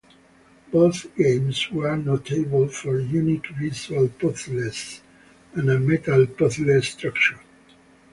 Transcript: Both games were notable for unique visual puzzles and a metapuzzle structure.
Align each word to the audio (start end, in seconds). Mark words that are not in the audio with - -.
Both 0.71 1.15
games 1.15 1.69
were 1.69 1.95
notable 1.95 2.67
for 2.69 2.99
unique 2.99 3.45
visual 3.49 4.07
puzzles 4.09 4.99
and 5.53 5.69
a 5.69 5.77
metapuzzle 5.77 6.83
structure. 6.83 7.39